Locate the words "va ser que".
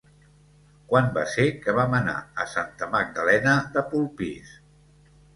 1.17-1.75